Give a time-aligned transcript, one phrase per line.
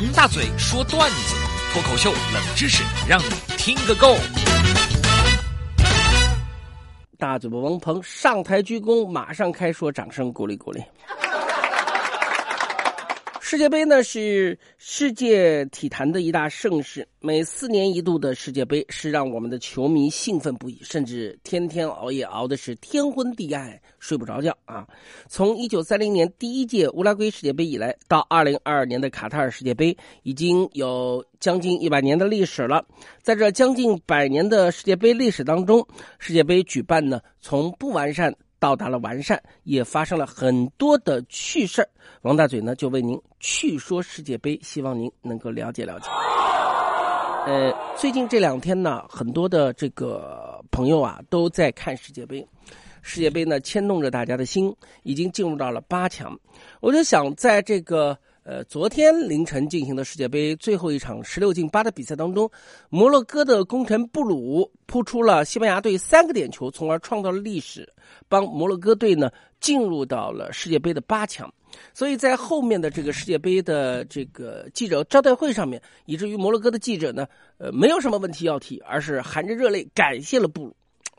[0.00, 1.34] 王大嘴说段子，
[1.72, 4.14] 脱口秀冷知识，让你听个够。
[7.18, 10.80] 大嘴巴王鹏上台鞠躬，马上开说，掌声鼓励鼓励。
[13.50, 24.86] 世界杯呢是世界体坛的一大盛事，每四年一度的世界杯是让我们的球迷兴奋不已，甚至天天熬夜熬的是天昏地暗，睡不着觉啊！
[25.30, 32.84] 从一九三零年第一届乌拉圭世界杯以来，到二零二二年的卡塔尔世界杯，已经有将近一百年的历史了。
[33.22, 38.30] 在这将近百年的世界杯历史当中，世界杯举办呢从不完善。
[38.58, 41.88] 到达了完善，也发生了很多的趣事
[42.22, 46.08] 王大嘴呢就为您去说世界杯，希望您能够了解了解。
[47.46, 52.46] 呃，最近这两天呢，很多的这个朋友啊都在看世界杯，
[53.02, 56.38] 世界杯呢牵动着大家的心，已经进入到了八强。
[56.80, 58.18] 我就想在这个。
[58.48, 62.50] 呃，昨天凌晨进行的世界杯最后一场十六进八的比赛当中，
[62.88, 67.86] 摩洛哥的功臣布鲁扑出了西班牙队三个点球，从而创造了历史，
[68.26, 71.52] 帮摩洛哥队呢进入到了世界杯的八强。
[71.92, 77.26] 所以在后面的这个世界杯的这个记者招待会上面，以至于摩洛哥的记者呢，
[77.58, 80.74] 呃，没有什么问题要提，而是含着热泪感谢了布鲁。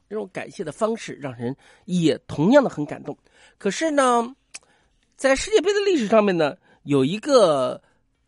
[0.09, 1.55] 这种感谢的方式让人
[1.85, 3.15] 也同样的很感动。
[3.59, 4.35] 可是呢，
[5.15, 6.55] 在世界杯的历史上面呢。
[6.83, 7.81] 有一个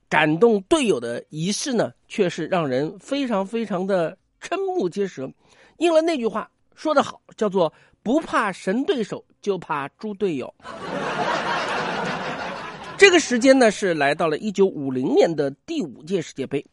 [0.10, 5.32] 感动队友的仪式呢，却是让人非常非常的瞠目结舌。
[5.78, 10.54] 应了那句话说得好，叫做“不怕神对手，就怕猪队友”。
[12.98, 16.64] 这个时间呢，是来到了一九五零年的第五届世界杯，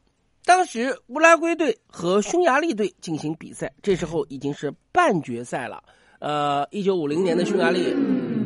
[0.44, 5.82] 当时乌拉圭队和匈牙利队进行比赛，这时候已经是半决赛了。
[6.18, 7.94] 呃，一九五零年的匈牙利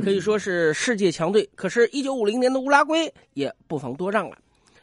[0.03, 4.37] 可以说是世界强队，可是，一九五零年的乌拉圭也不妨多让了。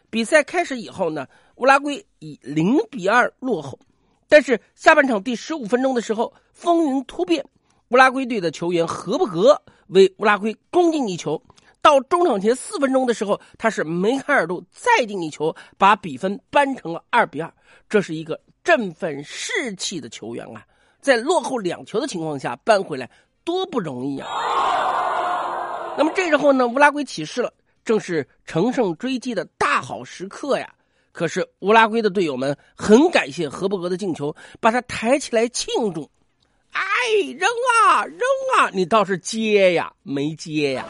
[0.10, 3.78] 比赛开始以后呢，乌拉圭以零比二落后，
[4.30, 7.46] 但是下半场第十五分钟的时候，风云突变，
[7.90, 11.42] 乌拉圭队的球员合不合为乌拉圭攻进一球。
[11.82, 17.54] 到中场前四分钟的时候，他是梅开二度，再进一球，把比分扳成了二比二。
[17.90, 20.66] 这是一个振奋士气的球员啊！
[21.02, 23.10] 在落后两球的情况下扳回来，
[23.44, 24.28] 多不容易啊！
[26.00, 27.52] 那么这时候呢，乌拉圭起势了，
[27.84, 30.74] 正是乘胜追击的大好时刻呀。
[31.12, 36.10] 可是乌拉圭的队友们很感谢何伯格的进球，把他抬起来庆祝。
[36.72, 36.82] 哎，
[37.38, 37.50] 扔
[37.84, 38.20] 啊扔
[38.58, 38.70] 啊！
[38.72, 40.86] 你倒是接呀，没接呀。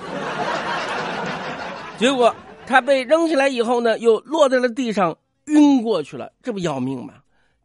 [1.97, 2.35] 结果
[2.67, 6.31] 他被扔起来以后呢，又落在了地上，晕过去了。
[6.43, 7.15] 这不要命吗？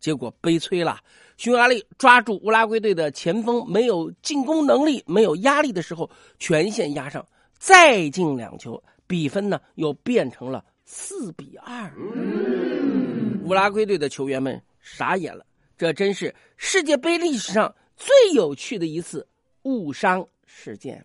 [0.01, 0.99] 结果悲催了。
[1.37, 7.27] 匈牙利抓住乌拉圭队的前锋，没有进攻能力，没有压力的时候，全线压上，
[7.67, 11.91] 再进两球，比分呢又变成了四比二。
[13.43, 15.47] 乌拉圭队的球员们傻眼了，
[15.79, 19.27] 这真是世界杯历史上最有趣的一次
[19.63, 21.03] 误伤事件。